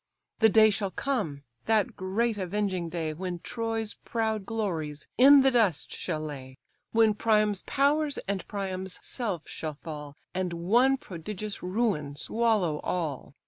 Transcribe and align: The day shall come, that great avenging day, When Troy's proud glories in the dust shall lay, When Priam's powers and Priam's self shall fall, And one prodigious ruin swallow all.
The 0.39 0.49
day 0.49 0.71
shall 0.71 0.89
come, 0.89 1.43
that 1.65 1.95
great 1.95 2.35
avenging 2.39 2.89
day, 2.89 3.13
When 3.13 3.37
Troy's 3.37 3.93
proud 4.03 4.47
glories 4.47 5.07
in 5.15 5.41
the 5.41 5.51
dust 5.51 5.91
shall 5.91 6.21
lay, 6.21 6.57
When 6.91 7.13
Priam's 7.13 7.61
powers 7.67 8.17
and 8.27 8.47
Priam's 8.47 8.99
self 9.03 9.47
shall 9.47 9.75
fall, 9.75 10.15
And 10.33 10.53
one 10.53 10.97
prodigious 10.97 11.61
ruin 11.61 12.15
swallow 12.15 12.79
all. 12.79 13.35